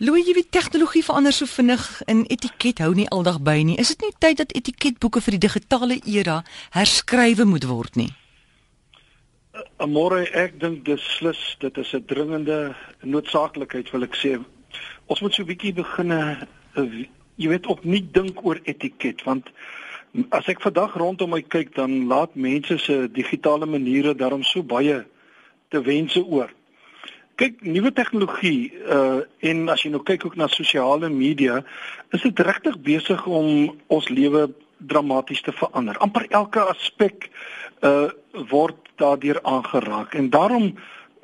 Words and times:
Louis, 0.00 0.24
jy 0.24 0.32
weet 0.32 0.48
tegnologie 0.48 1.02
verander 1.04 1.34
so 1.36 1.44
vinnig 1.44 1.82
en 2.08 2.22
etiket 2.32 2.78
hou 2.80 2.94
nie 2.96 3.08
aldag 3.12 3.42
by 3.44 3.58
nie. 3.68 3.74
Is 3.76 3.90
dit 3.92 4.06
nie 4.06 4.14
tyd 4.16 4.38
dat 4.40 4.54
etiketboeke 4.56 5.20
vir 5.20 5.34
die 5.36 5.42
digitale 5.44 5.98
era 6.08 6.38
herskrywe 6.72 7.44
moet 7.44 7.66
word 7.68 7.98
nie? 8.00 8.08
Amore, 9.76 10.22
ek 10.32 10.56
dink 10.62 10.86
beslis 10.88 11.42
dit 11.60 11.76
is 11.84 11.92
'n 11.92 12.06
dringende 12.08 12.74
noodsaaklikheid 13.04 13.92
wil 13.92 14.08
ek 14.08 14.16
sê. 14.16 14.40
Ons 15.06 15.20
moet 15.20 15.34
so 15.34 15.42
'n 15.42 15.50
bietjie 15.52 15.74
begin 15.74 16.10
uh, 16.16 16.40
jy 17.36 17.48
weet 17.48 17.66
opnuut 17.66 18.08
dink 18.14 18.40
oor 18.44 18.60
etiket 18.64 19.20
want 19.28 19.52
as 20.30 20.48
ek 20.48 20.62
vandag 20.64 20.96
rondom 20.96 21.30
my 21.30 21.42
kyk 21.42 21.74
dan 21.76 22.06
laat 22.08 22.34
mense 22.34 22.78
se 22.78 23.08
digitale 23.12 23.66
maniere 23.66 24.14
daarom 24.14 24.42
so 24.42 24.62
baie 24.62 25.04
te 25.68 25.82
wense 25.82 26.24
oor 26.24 26.48
kyk 27.40 27.62
nuwe 27.64 27.92
tegnologie 27.96 28.72
uh 28.84 29.20
en 29.50 29.68
as 29.72 29.84
jy 29.84 29.90
nou 29.94 30.02
kyk 30.04 30.26
ook 30.28 30.36
na 30.36 30.48
sosiale 30.52 31.08
media 31.08 31.62
is 32.12 32.24
dit 32.26 32.42
regtig 32.44 32.76
besig 32.84 33.22
om 33.26 33.70
ons 33.88 34.08
lewe 34.12 34.50
dramaties 34.92 35.40
te 35.44 35.52
verander. 35.52 35.96
amper 36.04 36.26
elke 36.28 36.60
aspek 36.72 37.30
uh 37.82 38.08
word 38.52 38.76
daardeur 39.00 39.40
aangeraak 39.42 40.14
en 40.20 40.30
daarom 40.30 40.72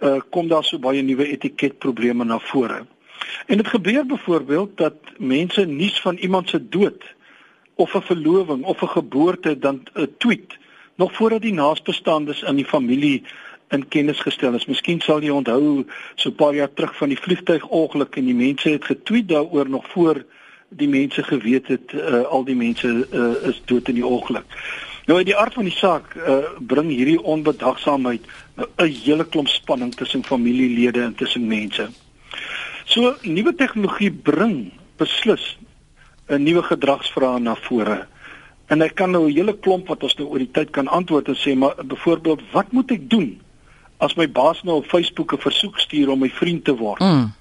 uh 0.00 0.20
kom 0.30 0.48
daar 0.48 0.64
so 0.64 0.78
baie 0.78 1.02
nuwe 1.02 1.28
etiketprobleme 1.36 2.24
na 2.24 2.38
vore. 2.38 2.84
En 3.46 3.56
dit 3.56 3.68
gebeur 3.68 4.06
byvoorbeeld 4.06 4.76
dat 4.76 4.96
mense 5.18 5.64
nuus 5.66 6.00
van 6.00 6.16
iemand 6.16 6.48
se 6.48 6.68
dood 6.68 7.04
of 7.74 7.94
'n 7.94 8.08
verloving 8.08 8.64
of 8.64 8.82
'n 8.82 8.94
geboorte 8.98 9.58
dan 9.58 9.82
'n 9.82 10.00
uh, 10.00 10.06
tweet 10.18 10.56
nog 10.96 11.12
voordat 11.12 11.42
die 11.42 11.52
naasbestaandes 11.52 12.42
in 12.42 12.56
die 12.56 12.64
familie 12.64 13.22
in 13.70 13.88
kennis 13.88 14.20
gestel 14.20 14.54
is. 14.54 14.66
Miskien 14.66 15.00
sal 15.00 15.22
jy 15.22 15.30
onthou 15.34 15.84
so 16.14 16.30
'n 16.30 16.34
paar 16.34 16.54
jaar 16.54 16.72
terug 16.72 16.96
van 16.96 17.08
die 17.08 17.18
vliegtuigongeluk 17.18 18.16
en 18.16 18.24
die 18.24 18.34
mense 18.34 18.70
het 18.70 18.84
getweet 18.84 19.28
daaroor 19.28 19.68
nog 19.68 19.86
voor 19.88 20.24
die 20.68 20.88
mense 20.88 21.22
geweet 21.22 21.66
het 21.66 21.92
uh, 21.92 22.22
al 22.22 22.44
die 22.44 22.56
mense 22.56 22.88
uh, 23.12 23.48
is 23.48 23.62
dood 23.64 23.88
in 23.88 23.94
die 23.94 24.06
ongeluk. 24.06 24.46
Nou 25.06 25.18
uit 25.18 25.26
die 25.26 25.36
aard 25.36 25.54
van 25.54 25.64
die 25.64 25.76
saak 25.76 26.14
uh, 26.14 26.38
bring 26.58 26.90
hierdie 26.90 27.22
onbedagsaamheid 27.22 28.26
'n 28.56 28.66
uh, 28.82 29.04
hele 29.04 29.24
klomp 29.24 29.48
spanning 29.48 29.94
tussen 29.94 30.24
familielede 30.24 31.02
en 31.02 31.14
tussen 31.14 31.46
mense. 31.46 31.88
So 32.84 33.14
nuwe 33.22 33.54
tegnologie 33.54 34.10
bring 34.10 34.72
beslis 34.96 35.56
'n 36.28 36.42
nuwe 36.42 36.62
gedragsvrae 36.62 37.38
na 37.38 37.54
vore. 37.54 38.06
En 38.66 38.82
ek 38.82 38.94
kan 38.94 39.10
nou 39.10 39.26
'n 39.26 39.34
hele 39.34 39.58
klomp 39.58 39.86
wat 39.88 40.02
ons 40.02 40.14
nou 40.14 40.28
oor 40.28 40.38
die 40.38 40.50
tyd 40.50 40.70
kan 40.70 40.88
antwoord 40.88 41.28
en 41.28 41.36
sê 41.38 41.54
maar 41.54 41.74
byvoorbeeld 41.84 42.42
wat 42.52 42.72
moet 42.72 42.90
ek 42.90 43.10
doen 43.10 43.40
as 43.98 44.14
my 44.14 44.28
baas 44.28 44.62
nou 44.62 44.76
op 44.76 44.86
Facebook 44.86 45.32
'n 45.32 45.40
versoek 45.40 45.78
stuur 45.78 46.10
om 46.10 46.18
my 46.18 46.28
vriend 46.28 46.64
te 46.64 46.76
word. 46.76 47.00
Mm. 47.00 47.32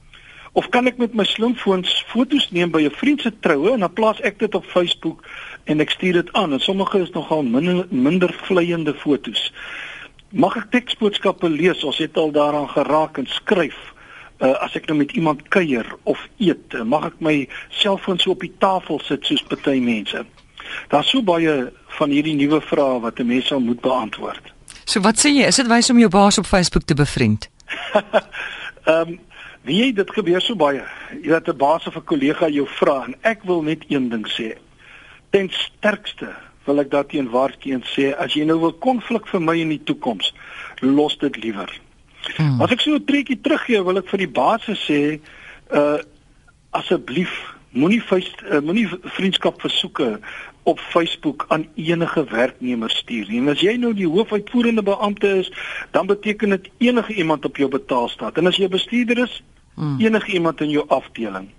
Of 0.56 0.70
kan 0.70 0.88
ek 0.88 0.98
met 0.98 1.14
my 1.14 1.26
slimfoons 1.28 2.04
foto's 2.08 2.52
neem 2.52 2.72
by 2.72 2.86
'n 2.88 2.96
vriend 2.96 3.22
se 3.22 3.32
troue 3.40 3.74
en 3.74 3.80
dan 3.80 3.94
plaas 3.94 4.22
ek 4.22 4.40
dit 4.40 4.56
op 4.56 4.66
Facebook 4.66 5.24
en 5.64 5.80
ek 5.80 5.90
stuur 5.90 6.14
dit 6.14 6.34
aan. 6.34 6.54
En 6.54 6.60
sommige 6.60 7.00
is 7.00 7.10
nogal 7.10 7.44
minder 7.44 7.88
minder 7.90 8.34
vleiende 8.34 8.94
foto's. 8.94 9.54
Mag 10.32 10.56
ek 10.56 10.72
teksboodskappe 10.72 11.50
lees? 11.50 11.84
Ons 11.84 11.98
het 11.98 12.18
al 12.18 12.32
daaraan 12.32 12.70
geraak 12.70 13.18
en 13.18 13.28
skryf. 13.28 13.76
Uh, 14.40 14.52
as 14.64 14.76
ek 14.76 14.88
nou 14.88 14.98
met 14.98 15.12
iemand 15.12 15.48
kuier 15.48 15.96
of 16.04 16.28
eet, 16.38 16.84
mag 16.84 17.06
ek 17.06 17.20
my 17.20 17.48
selfoon 17.70 18.20
so 18.20 18.32
op 18.32 18.40
die 18.40 18.56
tafel 18.60 19.00
sit 19.00 19.26
soos 19.26 19.44
party 19.44 19.80
mense. 19.80 20.26
Daar's 20.88 21.10
so 21.10 21.22
baie 21.22 21.72
van 22.00 22.10
hierdie 22.10 22.36
nuwe 22.36 22.62
vrae 22.62 23.00
wat 23.00 23.20
'n 23.20 23.28
mens 23.28 23.48
sal 23.48 23.60
moet 23.60 23.82
beantwoord. 23.82 24.55
So 24.86 25.02
wat 25.02 25.20
sê 25.22 25.34
jy? 25.34 25.46
Is 25.50 25.60
dit 25.62 25.70
wys 25.70 25.90
om 25.90 26.00
jou 26.00 26.10
baas 26.10 26.38
op 26.38 26.46
Facebook 26.46 26.86
te 26.86 26.98
bevriend? 26.98 27.50
Ehm 28.86 29.16
um, 29.16 29.20
wie 29.66 29.80
jy 29.82 29.94
dit 29.98 30.12
gebeur 30.14 30.44
so 30.46 30.54
baie. 30.54 30.84
Jy 31.26 31.32
het 31.34 31.48
'n 31.50 31.58
baas 31.58 31.88
of 31.90 31.96
'n 31.98 32.06
kollega 32.06 32.48
jou 32.54 32.68
vra 32.70 33.06
en 33.06 33.16
ek 33.22 33.44
wil 33.44 33.64
net 33.64 33.86
een 33.90 34.10
ding 34.10 34.28
sê. 34.30 34.54
Ten 35.30 35.50
sterkste 35.50 36.30
wil 36.66 36.80
ek 36.80 36.92
daarteen 36.92 37.30
waarskyn 37.30 37.82
sê 37.82 38.14
as 38.14 38.34
jy 38.34 38.46
nou 38.46 38.60
wil 38.60 38.74
konflik 38.74 39.28
vir 39.28 39.42
my 39.42 39.58
in 39.58 39.70
die 39.70 39.84
toekoms, 39.84 40.34
los 40.82 41.18
dit 41.18 41.38
liewer. 41.38 41.70
Hmm. 42.38 42.62
As 42.62 42.72
ek 42.72 42.82
so 42.82 42.94
'n 42.94 43.06
treetjie 43.06 43.42
teruggee, 43.42 43.84
wil 43.84 43.98
ek 43.98 44.10
vir 44.10 44.18
die 44.18 44.34
baas 44.34 44.70
sê 44.88 45.20
uh 45.72 45.98
asseblief 46.76 47.32
moenie 47.72 48.02
uh, 48.02 48.60
moenie 48.62 48.88
vriendskap 49.18 49.62
versoeke 49.62 50.20
op 50.66 50.80
Facebook 50.80 51.46
aan 51.48 51.68
enige 51.76 52.24
werknemer 52.24 52.90
stuur 52.90 53.28
nie. 53.30 53.40
En 53.40 53.52
as 53.54 53.62
jy 53.62 53.76
nou 53.78 53.92
die 53.94 54.08
hoofuitvoerende 54.10 54.84
beampte 54.84 55.30
is, 55.44 55.52
dan 55.94 56.10
beteken 56.10 56.56
dit 56.56 56.70
enige 56.78 57.14
iemand 57.14 57.46
op 57.46 57.58
jou 57.62 57.70
betaalstaat. 57.70 58.38
En 58.42 58.50
as 58.50 58.58
jy 58.58 58.70
bestuurder 58.74 59.22
is, 59.28 59.44
hmm. 59.76 60.00
enige 60.02 60.32
iemand 60.32 60.62
in 60.62 60.74
jou 60.74 60.86
afdeling. 60.88 61.52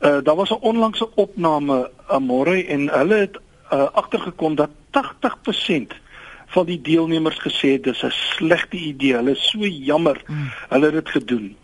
Uh 0.00 0.22
daar 0.22 0.36
was 0.36 0.50
'n 0.50 0.62
onlangse 0.70 1.14
opname 1.14 1.90
amore 2.06 2.64
en 2.64 2.88
hulle 2.88 3.14
het 3.14 3.38
uh 3.72 3.90
agtergekom 3.92 4.54
dat 4.54 4.70
80% 4.90 5.98
van 6.46 6.66
die 6.66 6.80
deelnemers 6.80 7.38
gesê 7.42 7.80
dis 7.80 8.02
'n 8.02 8.10
slegte 8.10 8.76
idee. 8.76 9.14
Hulle 9.14 9.30
is 9.30 9.50
so 9.50 9.66
jammer 9.66 10.22
hmm. 10.26 10.52
hulle 10.68 10.84
het 10.84 10.94
dit 10.94 11.08
gedoen. 11.08 11.56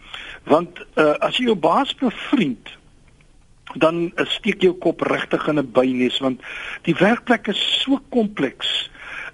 Want 0.42 0.78
uh 0.94 1.14
as 1.19 1.36
jy 1.36 1.44
jou 1.44 1.56
baas 1.56 1.94
bevriend, 1.94 2.81
dan 3.74 4.12
steek 4.16 4.62
jou 4.62 4.72
kop 4.72 5.00
regtig 5.00 5.46
in 5.48 5.58
'n 5.58 5.72
bynes 5.72 6.18
want 6.18 6.40
die 6.82 6.94
werkplek 6.94 7.48
is 7.48 7.82
so 7.82 8.00
kompleks 8.10 8.90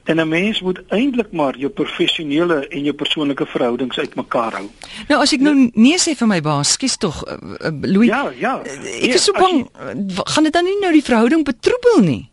en 0.08 0.16
'n 0.20 0.28
mens 0.28 0.60
moet 0.60 0.80
eintlik 0.88 1.32
maar 1.32 1.56
jou 1.56 1.70
professionele 1.70 2.68
en 2.68 2.82
jou 2.82 2.94
persoonlike 2.94 3.46
verhoudings 3.46 3.98
uitmekaar 3.98 4.52
hou. 4.52 4.66
Nou 5.08 5.20
as 5.20 5.32
ek 5.32 5.40
nou 5.40 5.70
nee 5.74 5.98
sê 5.98 6.14
vir 6.16 6.26
my 6.26 6.40
baas, 6.40 6.72
skuis 6.72 6.96
tog 6.96 7.24
uh, 7.28 7.36
Louis. 7.80 8.08
Ja, 8.08 8.32
ja. 8.38 8.62
Uh, 8.64 9.04
ek 9.04 9.14
is 9.14 9.24
so 9.24 9.32
bang 9.32 9.58
jy, 9.58 10.22
gaan 10.24 10.44
dit 10.44 10.52
dan 10.52 10.64
nie 10.64 10.78
nou 10.80 10.92
die 10.92 11.04
verhouding 11.04 11.44
betroebel 11.44 12.00
nie? 12.00 12.30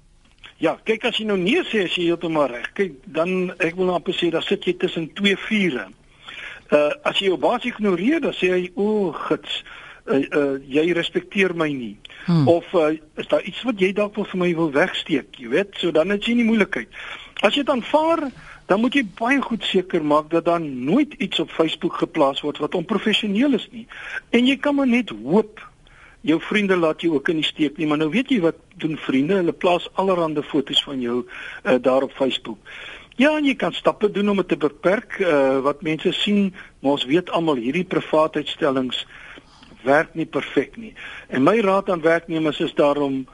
Ja, 0.58 0.78
kyk 0.84 1.04
as 1.06 1.18
jy 1.18 1.26
nou 1.26 1.38
nee 1.38 1.64
sê 1.68 1.84
as 1.84 1.96
jy 1.96 2.08
heeltemal 2.08 2.48
reg. 2.48 2.72
Kyk, 2.74 2.94
dan 3.06 3.52
ek 3.60 3.76
wil 3.76 3.92
net 3.92 4.08
sê 4.16 4.32
daar 4.32 4.44
sit 4.44 4.64
jy 4.64 4.78
tussen 4.80 5.12
twee 5.14 5.36
vure. 5.48 5.90
Uh 6.72 6.92
as 7.04 7.20
jy 7.20 7.28
jou 7.28 7.38
baas 7.38 7.68
ignoreer, 7.68 8.22
dan 8.22 8.34
sê 8.34 8.54
hy 8.54 8.72
o, 8.76 9.12
gits 9.28 9.64
uh, 10.06 10.20
uh, 10.20 10.58
jy 10.70 10.92
respekteer 10.94 11.56
my 11.58 11.70
nie. 11.74 11.96
Hmm. 12.26 12.48
of 12.48 12.74
uh, 12.74 12.90
is 13.22 13.28
daar 13.28 13.44
iets 13.46 13.62
wat 13.64 13.78
jy 13.80 13.92
dalk 13.94 14.16
wil 14.18 14.26
vir 14.26 14.40
my 14.42 14.50
wil 14.58 14.72
wegsteek 14.74 15.38
jy 15.38 15.50
weet? 15.52 15.76
So 15.78 15.94
dan 15.94 16.10
het 16.10 16.26
jy 16.26 16.34
nie 16.40 16.48
moeilikheid. 16.48 16.90
As 17.46 17.54
jy 17.54 17.62
dit 17.62 17.70
aanvaar 17.70 18.24
dan 18.66 18.82
moet 18.82 18.96
jy 18.98 19.04
baie 19.20 19.38
goed 19.46 19.62
seker 19.70 20.02
maak 20.02 20.32
dat 20.32 20.48
dan 20.48 20.66
nooit 20.88 21.14
iets 21.22 21.40
op 21.44 21.54
Facebook 21.54 22.00
geplaas 22.02 22.42
word 22.42 22.58
wat 22.64 22.74
onprofessioneel 22.76 23.54
is 23.54 23.68
nie. 23.70 23.86
En 24.34 24.50
jy 24.50 24.56
kan 24.58 24.74
maar 24.76 24.90
net 24.90 25.14
hoop 25.14 25.62
jou 26.26 26.40
vriende 26.42 26.78
laat 26.78 27.06
jou 27.06 27.14
ook 27.14 27.30
in 27.30 27.44
die 27.44 27.46
steek 27.46 27.78
nie 27.78 27.86
maar 27.86 28.02
nou 28.02 28.10
weet 28.10 28.34
jy 28.34 28.40
wat 28.42 28.58
doen 28.82 28.98
vriende? 28.98 29.38
Hulle 29.44 29.54
plaas 29.54 29.86
allerlei 29.94 30.42
foto's 30.42 30.82
van 30.84 31.02
jou 31.02 31.22
uh, 31.22 31.78
daar 31.78 32.10
op 32.10 32.18
Facebook. 32.18 32.58
Ja, 33.22 33.36
en 33.38 33.46
jy 33.46 33.54
kan 33.56 33.74
stappe 33.74 34.10
doen 34.12 34.34
om 34.34 34.42
dit 34.42 34.48
te 34.48 34.58
beperk. 34.58 35.20
Uh, 35.22 35.62
wat 35.64 35.86
mense 35.86 36.12
sien, 36.12 36.50
maar 36.82 36.98
ons 36.98 37.06
weet 37.06 37.30
almal 37.30 37.62
hierdie 37.62 37.86
privaatheidstellings 37.86 39.06
uh 39.06 39.22
werk 39.86 40.14
nie 40.14 40.26
perfek 40.26 40.78
nie. 40.78 40.94
En 41.28 41.44
my 41.44 41.60
raad 41.64 41.90
aan 41.90 42.02
werknemers 42.02 42.60
is 42.60 42.74
daarom 42.74 43.26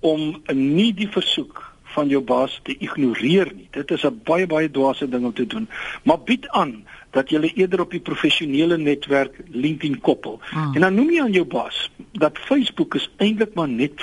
om 0.00 0.42
nie 0.52 0.92
die 0.96 1.08
versoek 1.08 1.62
van 1.94 2.08
jou 2.08 2.20
baas 2.22 2.60
te 2.64 2.76
ignoreer 2.78 3.50
nie. 3.54 3.68
Dit 3.74 3.90
is 3.90 4.04
'n 4.04 4.20
baie 4.24 4.46
baie 4.46 4.70
dwaase 4.70 5.08
ding 5.08 5.24
om 5.24 5.34
te 5.34 5.46
doen. 5.46 5.68
Maar 6.02 6.20
bied 6.20 6.48
aan 6.48 6.84
dat 7.10 7.30
jy 7.30 7.52
eerder 7.54 7.80
op 7.80 7.90
die 7.90 8.00
professionele 8.00 8.76
netwerk 8.78 9.40
LinkedIn 9.50 10.00
koppel. 10.00 10.40
Hmm. 10.50 10.74
En 10.74 10.80
dan 10.80 10.94
noem 10.94 11.10
jy 11.10 11.20
aan 11.20 11.32
jou 11.32 11.44
baas 11.44 11.90
dat 12.12 12.38
Facebook 12.38 12.94
is 12.94 13.10
eintlik 13.16 13.54
maar 13.54 13.68
net 13.68 13.98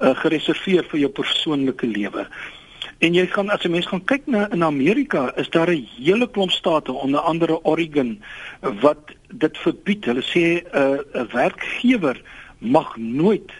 uh, 0.00 0.14
gereserveer 0.22 0.84
vir 0.84 0.98
jou 0.98 1.10
persoonlike 1.10 1.86
lewe. 1.86 2.26
En 2.98 3.14
jy 3.14 3.26
gaan 3.26 3.50
as 3.50 3.64
'n 3.64 3.70
mens 3.70 3.86
gaan 3.86 4.04
kyk 4.04 4.26
na 4.26 4.48
in 4.50 4.64
Amerika, 4.64 5.32
is 5.36 5.50
daar 5.50 5.70
'n 5.70 5.88
hele 5.96 6.30
klomp 6.30 6.50
state, 6.50 6.92
onder 6.92 7.20
andere 7.20 7.64
Oregon, 7.64 8.22
wat 8.80 8.98
dit 9.28 9.58
verbied. 9.58 10.04
Hulle 10.04 10.22
sê 10.22 10.64
'n 10.64 10.66
uh, 10.74 11.22
'n 11.22 11.28
werkgewer 11.32 12.22
mag 12.58 12.96
nooit 12.96 13.52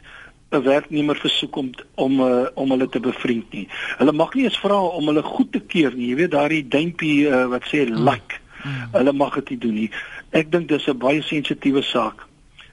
'n 0.50 0.62
werknemer 0.62 1.16
versoek 1.16 1.56
om 1.56 1.70
om 1.94 2.20
uh, 2.20 2.46
om 2.54 2.70
hulle 2.70 2.88
te 2.88 3.00
bevriend 3.00 3.52
nie. 3.52 3.68
Hulle 3.98 4.12
mag 4.12 4.34
nie 4.34 4.44
eens 4.44 4.58
vra 4.58 4.80
om 4.80 5.06
hulle 5.06 5.22
goed 5.22 5.52
te 5.52 5.60
keer 5.60 5.94
nie. 5.94 6.08
Jy 6.08 6.14
weet 6.14 6.30
daardie 6.30 6.68
duimpie 6.68 7.28
uh, 7.28 7.46
wat 7.46 7.64
sê 7.64 7.86
mm. 7.88 8.08
like. 8.08 8.40
Mm. 8.64 8.88
Hulle 8.92 9.12
mag 9.12 9.34
dit 9.34 9.50
nie 9.50 9.58
doen 9.58 9.74
nie. 9.74 9.90
Ek 10.30 10.50
dink 10.50 10.68
dis 10.68 10.86
'n 10.86 10.98
baie 10.98 11.22
sensitiewe 11.22 11.82
saak 11.82 12.26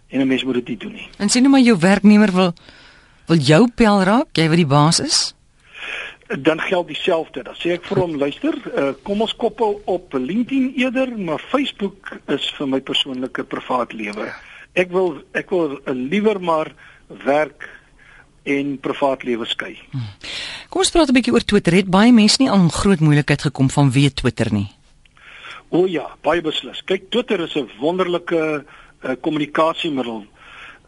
en 0.10 0.22
'n 0.22 0.28
mens 0.28 0.44
moet 0.44 0.54
dit 0.54 0.68
nie 0.68 0.78
doen 0.78 0.94
nie. 0.94 1.08
En 1.18 1.30
sien 1.30 1.42
nou 1.42 1.52
maar 1.52 1.66
jou 1.66 1.78
werknemer 1.80 2.32
wil 2.32 2.54
wil 3.28 3.38
jou 3.38 3.68
pel 3.76 4.04
raak, 4.04 4.28
jy 4.34 4.48
wat 4.48 4.58
die 4.58 4.68
baas 4.68 5.00
is? 5.00 5.34
Dan 6.28 6.60
geld 6.62 6.88
dieselfde. 6.88 7.44
Dan 7.44 7.56
sê 7.60 7.76
ek 7.78 7.86
vir 7.90 8.02
hom, 8.04 8.16
luister, 8.18 8.58
uh, 8.72 8.92
kom 9.04 9.22
ons 9.26 9.36
koppel 9.36 9.82
op 9.86 10.14
LinkedIn 10.14 10.74
eerder, 10.80 11.12
maar 11.18 11.44
Facebook 11.52 12.16
is 12.32 12.50
vir 12.58 12.70
my 12.70 12.80
persoonlike 12.82 13.44
privaat 13.44 13.94
lewe. 13.94 14.30
Ek 14.74 14.92
wil 14.92 15.22
ek 15.38 15.54
wil 15.54 15.78
uh, 15.78 15.94
liewer 15.94 16.42
maar 16.42 16.74
werk 17.26 17.70
en 18.44 18.78
privaat 18.84 19.24
lewe 19.24 19.46
skei. 19.48 19.76
Hmm. 19.92 20.10
Kom 20.70 20.82
ons 20.82 20.92
praat 20.92 21.10
'n 21.10 21.16
bietjie 21.16 21.34
oor 21.34 21.46
Twitter. 21.46 21.74
Het 21.74 21.90
baie 21.90 22.12
mense 22.12 22.42
nie 22.42 22.50
al 22.50 22.60
'n 22.60 22.72
groot 22.72 23.00
moeilikheid 23.00 23.42
gekom 23.42 23.70
van 23.70 23.92
wie 23.92 24.14
Twitter 24.14 24.54
nie? 24.54 24.70
O 25.70 25.86
ja, 25.86 26.10
baie 26.22 26.42
beslis. 26.42 26.84
Kyk, 26.86 27.10
Twitter 27.10 27.40
is 27.40 27.56
'n 27.56 27.70
wonderlike 27.80 28.64
uh, 29.04 29.16
kommunikasiemiddel. 29.22 30.22
uh, 30.22 30.33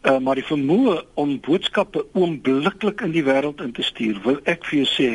maar 0.06 0.36
die 0.36 0.46
vermoë 0.46 1.00
om 1.14 1.40
boodskappe 1.42 2.06
oombliklik 2.14 3.02
in 3.02 3.14
die 3.16 3.24
wêreld 3.26 3.62
in 3.62 3.72
te 3.74 3.84
stuur, 3.84 4.20
wil 4.24 4.38
ek 4.46 4.66
vir 4.70 4.84
jou 4.84 4.90
sê, 4.92 5.10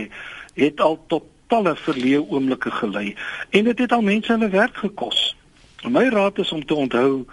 het 0.58 0.80
al 0.80 0.98
tot 1.12 1.28
talle 1.50 1.74
verleë 1.78 2.22
oomblikke 2.22 2.70
gelei 2.78 3.14
en 3.50 3.68
dit 3.70 3.78
het 3.84 3.92
al 3.92 4.04
mense 4.06 4.30
hulle 4.32 4.50
werk 4.52 4.76
gekos. 4.82 5.30
My 5.86 6.08
raad 6.12 6.38
is 6.38 6.52
om 6.52 6.62
te 6.66 6.74
onthou 6.74 7.26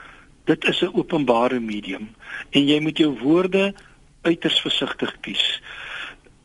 dit 0.50 0.68
is 0.71 0.81
'n 0.81 0.94
openbare 0.94 1.59
medium 1.59 2.09
en 2.50 2.68
jy 2.68 2.80
moet 2.80 2.98
jou 2.98 3.18
woorde 3.19 3.74
uiters 4.21 4.62
versigtig 4.62 5.18
kies. 5.21 5.62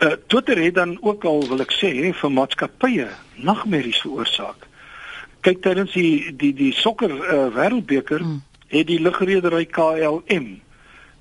Uh 0.03 0.17
Twitter 0.27 0.59
het 0.59 0.75
dan 0.75 0.99
ook 1.01 1.25
al 1.25 1.49
wil 1.49 1.61
ek 1.61 1.73
sê 1.73 2.13
vir 2.13 2.31
maatskappye 2.31 3.09
nagmerries 3.37 4.01
veroorsaak. 4.01 4.67
Kyk 5.41 5.63
tydens 5.63 5.93
die 5.93 6.37
die 6.37 6.55
die 6.55 6.73
sokker 6.73 7.11
uh, 7.11 7.55
wêreldbeker 7.55 8.19
hmm. 8.19 8.43
het 8.69 8.87
die 8.87 9.01
lugredery 9.01 9.65
KLM 9.65 10.61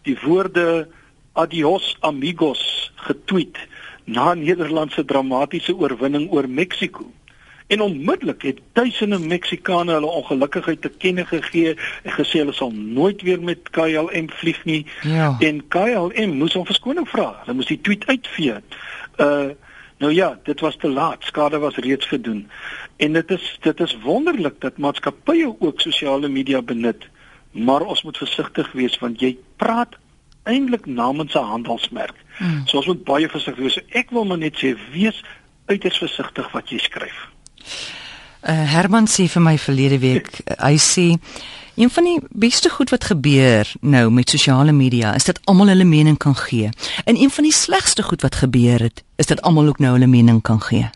die 0.08 0.18
woorde 0.22 0.88
adios 1.34 1.98
amigos 2.00 2.92
getweet 2.96 3.58
na 4.04 4.34
Nederland 4.34 4.92
se 4.92 5.06
dramatiese 5.06 5.76
oorwinning 5.76 6.32
oor 6.32 6.50
Mexiko. 6.50 7.12
En 7.72 7.82
onmiddellik 7.82 8.42
het 8.42 8.60
duisende 8.74 9.20
Meksikane 9.20 9.94
hulle 9.94 10.06
ongelukkigheid 10.06 10.82
te 10.82 10.90
kenne 10.90 11.26
gegee 11.26 11.78
en 12.04 12.12
gesê 12.12 12.42
hulle 12.44 12.54
sal 12.54 12.72
nooit 12.72 13.22
weer 13.22 13.40
met 13.40 13.70
KLM 13.70 14.28
vlieg 14.30 14.60
nie. 14.66 14.86
Ja. 15.08 15.36
En 15.40 15.62
KLM 15.68 16.36
moes 16.42 16.56
om 16.56 16.66
verskoning 16.66 17.08
vra. 17.10 17.30
Hulle 17.44 17.56
moes 17.56 17.72
die 17.72 17.80
tweet 17.82 18.06
uitvee. 18.06 18.60
Uh 19.18 19.52
nou 20.02 20.14
ja, 20.14 20.40
dit 20.44 20.60
was 20.60 20.76
te 20.82 20.90
laat. 20.90 21.24
Skade 21.24 21.60
was 21.62 21.76
reeds 21.76 22.08
gedoen. 22.10 22.48
En 22.98 23.14
dit 23.14 23.32
is 23.32 23.58
dit 23.62 23.80
is 23.80 23.98
wonderlik 24.04 24.60
dat 24.60 24.78
maatskappye 24.78 25.56
ook 25.60 25.82
sosiale 25.82 26.28
media 26.28 26.62
benut. 26.62 27.06
Maar 27.52 27.82
ons 27.82 28.04
moet 28.04 28.18
versigtig 28.18 28.72
wees 28.72 28.98
want 29.00 29.20
jy 29.20 29.38
praat 29.56 29.98
eintlik 30.44 30.86
namens 30.86 31.34
'n 31.34 31.46
handelsmerk. 31.54 32.16
Hmm. 32.38 32.62
So 32.66 32.78
ons 32.78 32.86
moet 32.86 33.04
baie 33.04 33.30
versigtig 33.30 33.64
wees. 33.64 33.80
Ek 33.90 34.10
wil 34.10 34.26
maar 34.26 34.38
net 34.38 34.58
sê 34.58 34.78
wees 34.92 35.24
uiters 35.66 35.98
versigtig 35.98 36.52
wat 36.52 36.70
jy 36.70 36.78
skryf. 36.78 37.30
Uh, 38.42 38.74
Herman 38.74 39.06
sê 39.06 39.28
vir 39.30 39.42
my 39.42 39.58
verlede 39.58 40.00
week, 40.00 40.40
uh, 40.50 40.66
hy 40.66 40.78
sê 40.78 41.20
een 41.76 41.90
van 41.90 42.04
die 42.04 42.20
beste 42.30 42.70
goed 42.70 42.90
wat 42.90 43.04
gebeur 43.04 43.70
nou 43.82 44.10
met 44.12 44.30
sosiale 44.30 44.72
media 44.72 45.14
is 45.16 45.26
dat 45.30 45.40
almal 45.46 45.68
hulle 45.68 45.84
mening 45.84 46.18
kan 46.18 46.36
gee. 46.36 46.70
En 47.06 47.22
een 47.22 47.30
van 47.30 47.44
die 47.44 47.54
slegste 47.54 48.04
goed 48.04 48.22
wat 48.22 48.36
gebeur 48.36 48.80
het, 48.80 49.04
is 49.16 49.26
dat 49.26 49.42
almal 49.42 49.68
ook 49.68 49.80
nou 49.80 49.94
hulle 49.94 50.08
mening 50.08 50.42
kan 50.42 50.62
gee. 50.62 50.90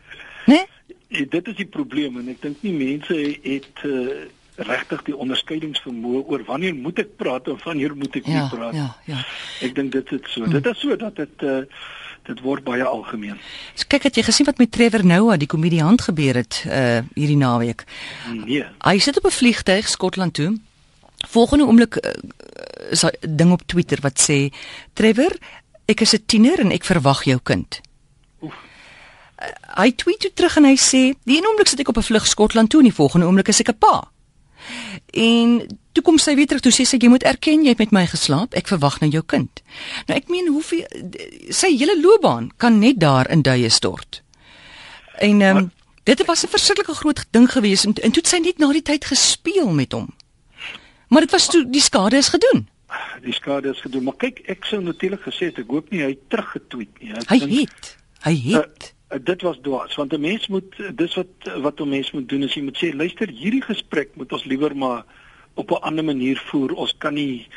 Né? 0.45 0.65
Nee? 1.09 1.27
Dit 1.29 1.47
is 1.47 1.55
die 1.55 1.69
probleem 1.69 2.17
en 2.19 2.27
ek 2.33 2.41
dink 2.41 2.57
nie 2.65 2.73
mense 2.73 3.15
het 3.41 3.85
uh, 3.85 4.25
regtig 4.55 5.03
die 5.09 5.15
onderskeidingsvermoë 5.15 6.23
oor 6.31 6.43
wanneer 6.47 6.75
moet 6.75 6.99
ek 7.03 7.15
praat 7.19 7.47
en 7.51 7.59
wanneer 7.63 7.95
moet 7.95 8.15
ek 8.15 8.27
ja, 8.29 8.41
nie 8.41 8.49
praat. 8.53 8.75
Ja, 8.77 8.87
ja. 9.09 9.21
Ek 9.65 9.75
dink 9.75 9.91
dit 9.95 10.11
is 10.15 10.31
so. 10.31 10.43
Hmm. 10.43 10.55
Dit 10.55 10.69
is 10.71 10.79
so 10.79 10.95
dat 10.99 11.15
dit 11.19 11.43
uh, 11.43 11.63
dit 12.25 12.41
word 12.41 12.63
baie 12.65 12.83
algemeen. 12.83 13.37
So, 13.75 13.85
kyk 13.91 14.07
het 14.09 14.17
jy 14.17 14.23
gesien 14.25 14.47
wat 14.47 14.61
met 14.61 14.71
Trevor 14.73 15.05
Noah 15.05 15.37
die 15.37 15.49
komediant 15.51 16.07
gebeur 16.07 16.39
het 16.41 16.63
uh 16.65 17.03
hierdie 17.13 17.39
naweek? 17.39 17.85
Nee. 18.31 18.63
Hy 18.85 18.97
sit 18.99 19.19
op 19.19 19.27
'n 19.27 19.37
vliegtyg 19.39 19.89
Skotland 19.89 20.33
toe. 20.33 20.55
Volgende 21.27 21.65
oomblik 21.65 21.99
uh, 21.99 22.11
is 22.91 23.03
'n 23.03 23.35
ding 23.35 23.51
op 23.51 23.67
Twitter 23.67 23.99
wat 24.01 24.17
sê 24.19 24.49
Trevor, 24.93 25.35
ek 25.85 26.01
is 26.01 26.15
'n 26.15 26.23
tiener 26.25 26.59
en 26.59 26.71
ek 26.71 26.83
verwag 26.83 27.23
jou 27.23 27.39
kind. 27.43 27.81
Oef. 28.41 28.55
Uh, 29.35 29.51
hy 29.83 29.91
tweet 29.91 30.19
toe 30.19 30.33
terug 30.33 30.57
en 30.57 30.63
hy 30.63 30.77
sê, 30.79 31.13
"Die 31.23 31.37
een 31.37 31.47
oomblik 31.47 31.67
sit 31.67 31.79
ek 31.79 31.89
op 31.89 31.97
'n 31.97 32.09
vlug 32.09 32.25
Skotland 32.25 32.69
toe 32.69 32.79
en 32.79 32.87
die 32.87 32.95
volgende 32.95 33.25
oomblik 33.25 33.47
is 33.47 33.59
ek 33.59 33.69
'n 33.69 33.77
pa." 33.77 34.14
En 35.15 35.61
toe 35.91 36.03
kom 36.03 36.17
sy 36.17 36.35
weer 36.35 36.47
terug 36.47 36.61
toe 36.61 36.73
sê 36.75 36.83
sy 36.87 36.97
jy 36.99 37.09
moet 37.11 37.23
erken 37.23 37.63
jy 37.63 37.73
het 37.75 37.81
met 37.83 37.91
my 37.95 38.05
geslaap. 38.11 38.53
Ek 38.53 38.67
verwag 38.67 38.99
nou 39.01 39.09
jou 39.11 39.23
kind. 39.23 39.63
Nou 40.09 40.17
ek 40.17 40.29
meen 40.29 40.51
hoeveel 40.51 40.85
sy 41.49 41.71
hele 41.77 41.97
loopbaan 42.01 42.51
kan 42.57 42.79
net 42.79 42.99
daar 42.99 43.29
in 43.31 43.41
duie 43.41 43.69
stort. 43.69 44.21
En 45.23 45.41
ehm 45.41 45.57
um, 45.57 45.71
dit 46.05 46.25
was 46.25 46.43
'n 46.45 46.53
verskriklike 46.53 46.93
groot 46.93 47.25
ding 47.31 47.51
gewees 47.51 47.85
en, 47.85 47.93
en 47.93 48.11
toe 48.11 48.21
het 48.21 48.27
sy 48.27 48.37
net 48.37 48.57
na 48.57 48.71
die 48.71 48.81
tyd 48.81 49.05
gespeel 49.05 49.71
met 49.73 49.91
hom. 49.91 50.13
Maar 51.07 51.21
dit 51.21 51.31
was 51.31 51.47
toe 51.47 51.65
die 51.69 51.81
skade 51.81 52.17
is 52.17 52.27
gedoen. 52.29 52.67
Die 53.23 53.33
skade 53.33 53.69
is 53.69 53.81
gedoen, 53.81 54.03
maar 54.03 54.17
kyk 54.17 54.41
ek 54.51 54.65
sou 54.65 54.81
natuurlik 54.81 55.21
gesê 55.21 55.49
het 55.49 55.57
ek 55.57 55.71
hoop 55.71 55.89
nie 55.89 56.03
hy 56.03 56.11
het 56.13 56.29
teruggetweet 56.29 56.99
nie. 56.99 57.13
Ek 57.13 57.29
hy 57.29 57.39
denk, 57.39 57.51
het. 57.51 57.97
Hy 58.25 58.35
het. 58.51 58.93
Uh, 58.93 59.04
dit 59.23 59.41
was 59.41 59.57
dwaas 59.61 59.95
want 59.95 60.13
'n 60.13 60.21
mens 60.21 60.47
moet 60.47 60.75
dis 60.95 61.15
wat 61.15 61.61
wat 61.61 61.79
'n 61.79 61.89
mens 61.89 62.11
moet 62.11 62.29
doen 62.29 62.43
is 62.43 62.53
jy 62.53 62.61
moet 62.61 62.77
sê 62.83 62.95
luister 62.95 63.29
hierdie 63.29 63.61
gesprek 63.61 64.15
moet 64.15 64.31
ons 64.31 64.43
liewer 64.43 64.75
maar 64.77 65.05
op 65.55 65.71
'n 65.71 65.81
ander 65.81 66.03
manier 66.03 66.37
voer. 66.37 66.73
Ons 66.73 66.95
kan 66.97 67.13
nie 67.13 67.47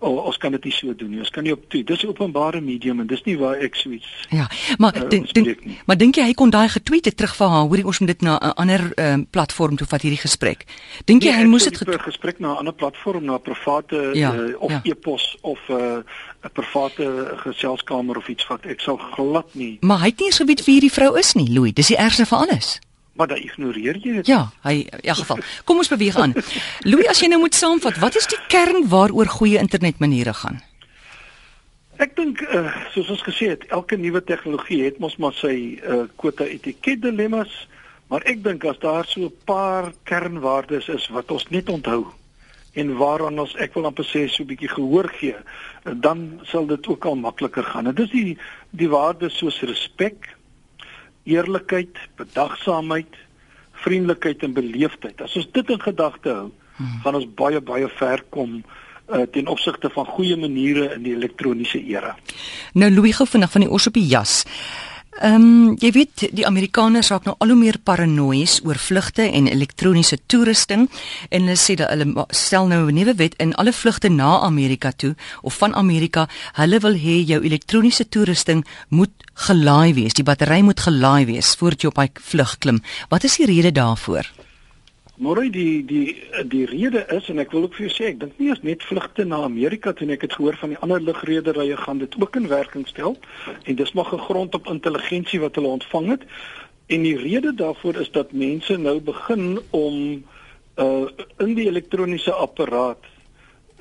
oh, 0.00 0.24
ons 0.26 0.36
kan 0.40 0.52
dit 0.56 0.64
nie 0.64 0.72
so 0.74 0.94
doen 0.96 1.10
nie. 1.12 1.20
Ons 1.22 1.30
kan 1.30 1.44
nie 1.46 1.52
op 1.52 1.62
toe. 1.68 1.82
Dis 1.84 2.02
'n 2.02 2.10
openbare 2.12 2.60
medium 2.60 3.00
en 3.00 3.06
dis 3.06 3.22
nie 3.24 3.36
waar 3.38 3.56
ek 3.56 3.74
so 3.74 3.90
iets. 3.90 4.08
Ja, 4.30 4.48
maar 4.78 4.96
uh, 4.96 5.08
dink 5.08 5.58
maar 5.86 5.96
dink 5.96 6.16
jy 6.16 6.24
hy 6.24 6.34
kon 6.34 6.50
daai 6.50 6.68
getweet 6.68 7.04
het 7.04 7.16
terug 7.16 7.36
vir 7.36 7.48
haar? 7.48 7.66
Hoorie 7.68 7.86
ons 7.86 7.98
moet 7.98 8.08
dit 8.08 8.20
na 8.20 8.38
'n 8.38 8.52
ander 8.54 8.92
um, 8.96 9.26
platform 9.26 9.76
toe 9.76 9.86
vat 9.86 10.02
hierdie 10.02 10.20
gesprek. 10.20 10.64
Dink 11.04 11.22
jy 11.22 11.30
nee, 11.30 11.38
hy 11.42 11.48
moes 11.48 11.64
dit 11.64 11.76
getweet 11.76 12.02
gesprek 12.02 12.38
na 12.38 12.52
'n 12.52 12.56
ander 12.56 12.74
platform 12.74 13.24
na 13.24 13.34
'n 13.34 13.42
private 13.42 14.10
ja, 14.14 14.34
uh, 14.34 14.60
of 14.60 14.70
ja. 14.70 14.80
e-pos 14.82 15.36
of 15.40 15.58
'n 15.68 16.04
uh, 16.42 16.50
private 16.52 17.34
geselskamer 17.36 18.16
of 18.16 18.28
iets 18.28 18.46
wat 18.46 18.64
ek 18.64 18.80
sal 18.80 18.96
glad 18.96 19.54
nie. 19.54 19.78
Maar 19.80 19.98
hy 19.98 20.06
het 20.06 20.18
nie 20.18 20.26
eens 20.26 20.36
geweet 20.36 20.64
wie 20.64 20.72
hierdie 20.72 20.92
vrou 20.92 21.18
is 21.18 21.34
nie, 21.34 21.52
Louis. 21.52 21.72
Dis 21.72 21.86
die 21.86 21.96
ergste 21.96 22.26
van 22.26 22.48
alles 22.48 22.80
maar 23.12 23.26
dan 23.26 23.42
ignoreer 23.42 23.96
jy 23.96 24.12
dit. 24.20 24.26
Ja, 24.26 24.50
hy 24.62 24.86
in 24.86 25.00
elk 25.02 25.22
geval. 25.24 25.38
Kom 25.64 25.82
ons 25.82 25.88
beweeg 25.88 26.16
aan. 26.16 26.34
Louis, 26.88 27.08
as 27.10 27.20
jy 27.20 27.28
nou 27.28 27.40
moet 27.40 27.54
saamvat, 27.54 27.98
wat 27.98 28.16
is 28.16 28.28
die 28.30 28.38
kern 28.48 28.88
waaroor 28.88 29.26
goeie 29.26 29.58
internetmaniere 29.58 30.34
gaan? 30.34 30.60
Ek 32.00 32.14
dink 32.16 32.40
uh, 32.48 32.70
soos 32.94 33.10
ons 33.12 33.22
gesê 33.26 33.50
het, 33.52 33.66
elke 33.76 33.98
nuwe 34.00 34.22
tegnologie 34.24 34.84
het 34.86 35.02
mos 35.02 35.18
maar 35.20 35.34
sy 35.36 35.76
uh, 35.84 36.06
quota 36.16 36.46
etiket 36.48 37.02
dilemmas, 37.04 37.52
maar 38.08 38.24
ek 38.30 38.40
dink 38.46 38.64
as 38.64 38.80
daar 38.80 39.04
so 39.04 39.28
'n 39.28 39.36
paar 39.44 39.92
kernwaardes 40.08 40.88
is 40.88 41.08
wat 41.12 41.30
ons 41.30 41.44
net 41.50 41.68
onthou 41.68 42.06
en 42.72 42.96
waaraan 42.96 43.38
ons 43.42 43.52
ek 43.58 43.74
wil 43.74 43.88
amper 43.90 44.06
sê 44.06 44.28
so 44.28 44.42
'n 44.42 44.46
bietjie 44.46 44.70
gehoor 44.70 45.08
gee, 45.18 45.36
dan 45.84 46.40
sal 46.44 46.66
dit 46.66 46.86
ook 46.86 47.04
al 47.04 47.16
makliker 47.16 47.64
gaan. 47.64 47.84
Dit 47.84 47.98
is 47.98 48.10
die 48.10 48.38
die 48.70 48.88
waardes 48.88 49.36
soos 49.36 49.60
respek, 49.60 50.36
eerlikheid, 51.28 51.98
bedagsaamheid, 52.16 53.18
vriendelikheid 53.84 54.42
en 54.42 54.54
beleefdheid. 54.56 55.20
As 55.24 55.36
ons 55.36 55.48
dit 55.52 55.72
in 55.72 55.80
gedagte 55.80 56.32
hou, 56.32 56.48
hmm. 56.76 57.00
gaan 57.04 57.18
ons 57.20 57.28
baie 57.36 57.60
baie 57.60 57.88
ver 58.00 58.24
kom 58.34 58.60
uh, 58.60 59.24
ten 59.32 59.48
opsigte 59.50 59.90
van 59.92 60.06
goeie 60.06 60.36
maniere 60.36 60.92
in 60.94 61.04
die 61.06 61.14
elektroniese 61.16 61.80
era. 61.84 62.14
Nou 62.72 62.90
Louis 62.92 63.16
gou 63.16 63.28
vinnig 63.28 63.52
van 63.52 63.66
die 63.66 63.70
os 63.70 63.88
op 63.90 63.98
die 63.98 64.06
jas. 64.06 64.42
Ehm 65.20 65.34
um, 65.34 65.72
jy 65.76 65.90
weet 65.92 66.22
die 66.32 66.46
Amerikaners 66.48 67.10
raak 67.12 67.26
nou 67.28 67.34
al 67.44 67.50
hoe 67.52 67.58
meer 67.60 67.76
paranoïes 67.84 68.54
oor 68.64 68.78
vlugte 68.80 69.26
en 69.28 69.50
elektroniese 69.52 70.16
toerusting 70.32 70.86
en 71.28 71.44
hulle 71.44 71.58
sê 71.60 71.76
dat 71.76 71.92
hulle 71.92 72.24
stel 72.32 72.70
nou 72.72 72.88
'n 72.88 72.94
nuwe 72.96 73.14
wet 73.20 73.36
in 73.36 73.52
alle 73.60 73.72
vlugte 73.72 74.08
na 74.08 74.40
Amerika 74.40 74.92
toe 74.92 75.14
of 75.42 75.60
van 75.60 75.74
Amerika, 75.74 76.28
hulle 76.56 76.80
wil 76.80 76.96
hê 76.96 77.20
jou 77.26 77.44
elektroniese 77.44 78.08
toerusting 78.08 78.64
moet 78.88 79.12
gelaai 79.34 79.92
wees, 79.94 80.14
die 80.14 80.24
battery 80.24 80.60
moet 80.62 80.80
gelaai 80.80 81.26
wees 81.26 81.54
voordat 81.54 81.82
jy 81.82 81.88
op 81.88 81.98
'n 81.98 82.10
vlug 82.14 82.58
klim. 82.58 82.82
Wat 83.10 83.24
is 83.24 83.36
die 83.36 83.46
rede 83.46 83.72
daarvoor? 83.72 84.24
Môre 85.20 85.50
die 85.52 85.84
die 85.84 86.16
die 86.48 86.64
rede 86.64 87.02
is 87.12 87.26
en 87.28 87.42
ek 87.42 87.50
wil 87.52 87.66
ook 87.66 87.74
vir 87.76 87.86
jou 87.86 87.92
sê 87.92 88.06
ek 88.08 88.20
dink 88.22 88.38
nie 88.40 88.48
as 88.54 88.62
net 88.64 88.84
vlugte 88.88 89.26
na 89.28 89.42
Amerika 89.44 89.92
toe 89.92 90.08
ek 90.14 90.22
het 90.24 90.36
gehoor 90.38 90.56
van 90.56 90.72
die 90.72 90.78
ander 90.80 91.02
lugrederye 91.04 91.76
gaan 91.76 92.00
dit 92.00 92.16
ook 92.16 92.38
in 92.40 92.48
werking 92.48 92.86
stel. 92.88 93.18
En 93.68 93.76
dis 93.76 93.92
maar 93.92 94.08
gegrond 94.08 94.56
op 94.56 94.70
intelligensie 94.72 95.42
wat 95.44 95.60
hulle 95.60 95.74
ontvang 95.76 96.08
het. 96.14 96.24
En 96.88 97.04
die 97.04 97.18
rede 97.20 97.52
daarvoor 97.54 98.00
is 98.00 98.10
dat 98.16 98.32
mense 98.32 98.78
nou 98.80 98.96
begin 99.10 99.60
om 99.76 100.24
uh 100.80 101.06
in 101.44 101.54
die 101.58 101.68
elektroniese 101.68 102.32
apparaat 102.32 103.04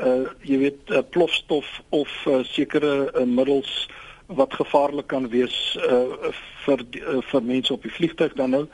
uh 0.03 0.27
jy 0.43 0.59
weet 0.65 0.91
uh, 0.91 1.05
plofstof 1.09 1.71
of 1.95 2.11
uh, 2.27 2.43
sekere 2.51 2.93
uh, 3.15 3.23
middels 3.23 3.87
wat 4.27 4.59
gevaarlik 4.59 5.07
kan 5.07 5.31
wees 5.31 5.55
uh 5.87 6.35
vir 6.67 6.83
uh, 6.83 7.19
vir 7.31 7.43
mense 7.55 7.73
op 7.73 7.87
die 7.87 7.95
vliegtuig 7.95 8.35
dan 8.35 8.57
nou 8.59 8.65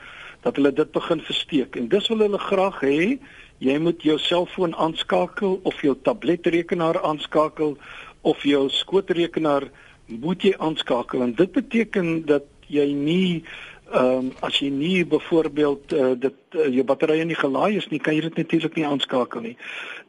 dat 0.46 0.60
hulle 0.60 0.74
dit 0.74 0.92
begin 0.94 1.22
versteek. 1.26 1.76
En 1.76 1.88
dis 1.90 2.08
wil 2.12 2.26
hulle 2.28 2.40
graag 2.40 2.82
hê. 2.86 3.18
Jy 3.64 3.78
moet 3.82 4.04
jou 4.06 4.18
selfoon 4.22 4.76
aanskakel 4.76 5.60
of 5.64 5.80
jou 5.82 5.96
tabletrekenaar 6.06 7.00
aanskakel 7.02 7.78
of 8.22 8.44
jou 8.46 8.66
skootrekenaar 8.70 9.70
moet 10.06 10.44
jy 10.46 10.54
aanskakel. 10.62 11.24
En 11.26 11.34
dit 11.34 11.52
beteken 11.52 12.20
dat 12.30 12.46
jy 12.70 12.92
nie 12.94 13.46
ehm 13.86 14.18
um, 14.18 14.30
as 14.42 14.58
jy 14.58 14.72
nie 14.74 15.06
byvoorbeeld 15.06 15.94
uh, 15.94 16.14
dit 16.18 16.56
uh, 16.58 16.64
jou 16.74 16.84
batterye 16.90 17.26
nie 17.30 17.38
gelaai 17.38 17.78
is 17.78 17.86
nie 17.92 18.00
kan 18.02 18.16
jy 18.18 18.24
dit 18.26 18.40
natuurlik 18.42 18.80
nie 18.80 18.86
aanskakel 18.88 19.44
nie. 19.46 19.54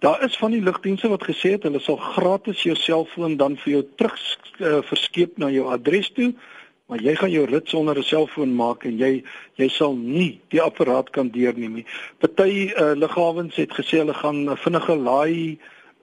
Daar 0.00 0.24
is 0.24 0.36
van 0.40 0.56
die 0.56 0.62
lugdienste 0.64 1.10
wat 1.12 1.26
gesê 1.28 1.52
het 1.54 1.68
hulle 1.68 1.82
sal 1.84 2.00
gratis 2.00 2.64
jou 2.64 2.72
selfoon 2.80 3.36
dan 3.36 3.58
vir 3.60 3.72
jou 3.74 3.82
terug 4.00 4.16
uh, 4.16 4.80
verskeep 4.88 5.36
na 5.36 5.52
jou 5.52 5.68
adres 5.76 6.08
toe 6.16 6.32
maar 6.86 7.02
jy 7.02 7.14
gaan 7.18 7.30
jou 7.30 7.44
rit 7.50 7.68
sonder 7.68 7.98
'n 7.98 8.02
selfoon 8.02 8.54
maak 8.54 8.84
en 8.84 8.98
jy 8.98 9.24
jy 9.58 9.68
sal 9.68 9.94
nie 9.94 10.40
die 10.48 10.62
apparaat 10.62 11.10
kan 11.10 11.30
deurneem 11.30 11.74
nie. 11.74 11.86
Party 12.18 12.70
uh, 12.70 12.92
liggawens 12.94 13.56
het 13.56 13.72
gesê 13.74 13.98
hulle 13.98 14.14
gaan 14.14 14.56
vinnige 14.56 14.94
laai 14.94 15.58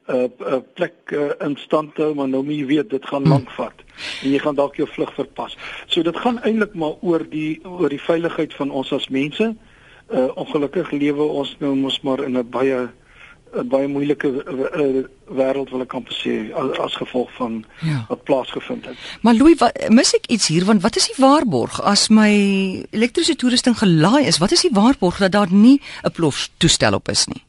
'n 0.07 0.31
uh, 0.39 0.59
plek 0.73 0.95
uh, 1.11 1.31
in 1.39 1.55
stand 1.55 1.97
hou, 1.97 2.13
maar 2.13 2.27
nou 2.27 2.43
moet 2.43 2.55
jy 2.59 2.65
weet 2.65 2.89
dit 2.89 3.05
gaan 3.05 3.23
hm. 3.23 3.29
lank 3.29 3.51
vat 3.51 3.83
en 4.23 4.31
jy 4.31 4.39
gaan 4.39 4.55
dalk 4.55 4.75
jou 4.75 4.87
vlug 4.87 5.13
verpas. 5.13 5.57
So 5.87 6.03
dit 6.03 6.17
gaan 6.17 6.41
eintlik 6.43 6.73
maar 6.73 6.99
oor 7.01 7.23
die 7.29 7.61
oor 7.63 7.89
die 7.89 8.01
veiligheid 8.01 8.53
van 8.53 8.71
ons 8.71 8.91
as 8.91 9.07
mense. 9.07 9.55
Uh 10.11 10.29
ongelukkig 10.35 10.91
lewe 10.91 11.23
ons 11.23 11.55
nou 11.59 11.75
mos 11.75 12.01
maar 12.01 12.23
in 12.23 12.37
'n 12.37 12.49
baie 12.49 12.89
'n 13.53 13.67
baie 13.67 13.87
moeilike 13.87 14.27
uh, 14.27 15.03
wêreld 15.29 15.69
wil 15.69 15.81
ek 15.85 15.91
kan 15.93 16.05
sê 16.09 16.51
as, 16.57 16.77
as 16.79 16.95
gevolg 16.97 17.29
van 17.37 17.63
ja. 17.81 18.05
wat 18.09 18.23
plaasgevind 18.23 18.85
het. 18.85 18.97
Maar 19.21 19.37
Louis, 19.37 19.57
wat, 19.61 19.89
mis 19.89 20.13
ek 20.17 20.27
iets 20.33 20.47
hier 20.47 20.65
want 20.65 20.81
wat 20.81 20.97
is 20.97 21.09
die 21.11 21.19
waarborg 21.21 21.81
as 21.81 22.07
my 22.09 22.33
elektriese 22.91 23.35
toerusting 23.35 23.77
gelaai 23.77 24.25
is? 24.25 24.41
Wat 24.41 24.51
is 24.51 24.65
die 24.65 24.73
waarborg 24.73 25.21
dat 25.21 25.31
daar 25.31 25.51
nie 25.51 25.81
'n 26.03 26.11
plof 26.11 26.49
toestel 26.57 26.93
op 26.93 27.09
is 27.09 27.27
nie? 27.27 27.43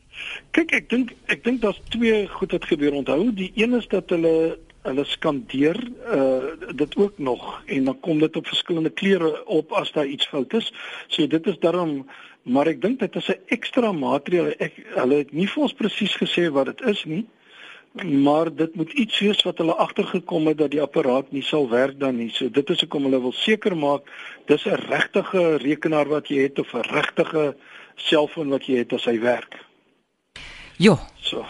Kyk, 0.51 0.73
ek 0.73 0.89
dink 0.89 1.13
ek 1.27 1.45
dink 1.45 1.61
daar's 1.61 1.81
twee 1.89 2.29
goed 2.29 2.53
wat 2.53 2.65
gebeur. 2.65 2.93
Onthou, 2.93 3.33
die 3.35 3.53
een 3.55 3.75
is 3.75 3.89
dat 3.89 4.09
hulle 4.09 4.59
hulle 4.85 5.05
skandeer 5.09 5.79
uh 6.13 6.73
dit 6.77 6.97
ook 6.97 7.19
nog 7.19 7.63
en 7.67 7.85
dan 7.85 8.01
kom 8.01 8.19
dit 8.19 8.37
op 8.37 8.47
verskillende 8.47 8.91
kleure 8.91 9.47
op 9.47 9.73
as 9.73 9.93
daar 9.93 10.07
iets 10.07 10.29
fout 10.29 10.53
is. 10.53 10.73
So 11.07 11.27
dit 11.27 11.47
is 11.47 11.59
daarom 11.59 12.05
maar 12.45 12.69
ek 12.69 12.83
dink 12.83 13.01
dit 13.01 13.17
is 13.17 13.29
'n 13.29 13.41
ekstra 13.57 13.93
materiaal. 13.93 14.53
Ek 14.59 14.77
hulle 14.95 15.15
het 15.23 15.33
nie 15.33 15.49
vir 15.49 15.63
ons 15.63 15.73
presies 15.73 16.17
gesê 16.17 16.51
wat 16.53 16.67
dit 16.67 16.81
is 16.81 17.05
nie. 17.05 17.25
Maar 18.03 18.55
dit 18.55 18.75
moet 18.75 18.93
iets 18.93 19.19
wees 19.19 19.43
wat 19.43 19.59
hulle 19.59 19.75
agtergekom 19.75 20.47
het 20.47 20.59
dat 20.59 20.71
die 20.71 20.83
apparaat 20.83 21.33
nie 21.33 21.43
sal 21.43 21.69
werk 21.69 21.99
dan 21.99 22.17
nie. 22.17 22.31
So 22.31 22.51
dit 22.51 22.71
is 22.71 22.81
hoekom 22.81 23.03
hulle 23.03 23.21
wil 23.21 23.33
seker 23.33 23.77
maak 23.77 24.03
dis 24.47 24.67
'n 24.67 24.75
regte 24.91 25.23
rekenaar 25.57 26.09
wat 26.09 26.29
jy 26.29 26.43
het 26.43 26.59
of 26.59 26.75
'n 26.75 26.81
regte 26.81 27.57
selfoon 27.97 28.49
wat 28.49 28.67
jy 28.67 28.77
het 28.77 28.93
as 28.93 29.05
hy 29.05 29.21
werk. 29.21 29.65
Jo. 30.77 30.99
So. 31.21 31.47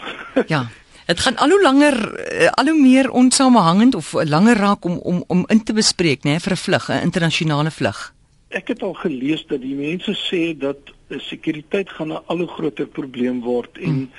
ja. 0.47 0.69
Dit 1.05 1.19
gaan 1.19 1.37
al 1.37 1.49
hoe 1.49 1.61
langer 1.61 2.13
eh, 2.13 2.49
al 2.49 2.65
hoe 2.65 2.81
meer 2.81 3.11
onsamehangend 3.11 3.95
of 3.95 4.13
langer 4.13 4.57
raak 4.57 4.85
om 4.85 4.97
om 4.97 5.23
om 5.27 5.43
in 5.47 5.63
te 5.63 5.73
bespreek, 5.73 6.23
né, 6.23 6.39
vir 6.39 6.51
'n 6.51 6.57
vlug, 6.57 6.89
'n 6.89 7.01
internasionale 7.01 7.71
vlug. 7.71 8.13
Ek 8.49 8.67
het 8.67 8.81
al 8.81 8.93
gelees 8.93 9.45
dat 9.47 9.61
die 9.61 9.75
mense 9.75 10.13
sê 10.13 10.57
dat 10.57 10.77
sekuriteit 11.09 11.89
gaan 11.89 12.11
'n 12.11 12.23
al 12.25 12.37
hoe 12.37 12.47
groter 12.47 12.87
probleem 12.87 13.41
word 13.41 13.77
en 13.77 13.83
hmm. 13.83 14.09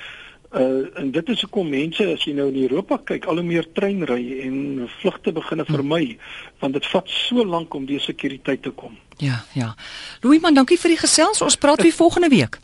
uh 0.53 0.99
en 0.99 1.11
dit 1.11 1.29
is 1.29 1.41
hoekom 1.41 1.69
mense 1.69 2.05
as 2.13 2.23
jy 2.23 2.33
nou 2.33 2.47
in 2.47 2.61
Europa 2.61 2.97
kyk 3.03 3.25
al 3.25 3.35
hoe 3.35 3.43
meer 3.43 3.67
treinry 3.73 4.39
en 4.41 4.89
vlugte 4.99 5.31
begine 5.31 5.63
hmm. 5.63 5.75
vermy 5.75 6.17
want 6.59 6.73
dit 6.73 6.85
vat 6.85 7.09
so 7.09 7.45
lank 7.45 7.73
om 7.73 7.85
die 7.85 7.99
sekuriteit 7.99 8.61
te 8.61 8.69
kom. 8.69 8.97
Ja, 9.17 9.43
ja. 9.53 9.75
Louis 10.21 10.39
man, 10.39 10.53
dankie 10.53 10.77
vir 10.77 10.89
die 10.89 11.01
gesels. 11.01 11.41
Ons 11.41 11.57
praat 11.57 11.81
weer 11.81 11.91
volgende 11.93 12.29
week. 12.29 12.59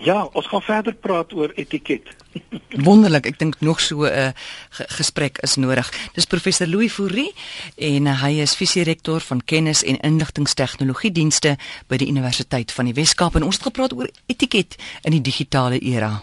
Ja, 0.00 0.24
ons 0.32 0.46
gaan 0.46 0.62
verder 0.62 0.94
praat 0.94 1.32
oor 1.32 1.52
etiket. 1.54 2.08
Wonderlik, 2.88 3.26
ek 3.26 3.38
dink 3.38 3.58
nog 3.60 3.80
so 3.80 4.06
'n 4.06 4.12
uh, 4.12 4.32
gesprek 4.70 5.38
is 5.42 5.56
nodig. 5.56 5.90
Dis 6.14 6.24
professor 6.24 6.66
Louis 6.66 6.92
Fourie 6.92 7.32
en 7.76 8.06
uh, 8.06 8.22
hy 8.22 8.40
is 8.40 8.56
visierektor 8.56 9.20
van 9.20 9.44
kennis 9.44 9.82
en 9.84 10.00
inligtingstegnologie 10.00 11.12
dienste 11.12 11.56
by 11.88 11.96
die 11.96 12.08
Universiteit 12.08 12.72
van 12.72 12.84
die 12.84 12.94
Wes-Kaap 12.94 13.36
en 13.36 13.42
ons 13.42 13.56
het 13.56 13.64
gepraat 13.64 13.92
oor 13.92 14.08
etiket 14.26 14.76
in 15.02 15.12
die 15.12 15.20
digitale 15.20 15.78
era. 15.78 16.22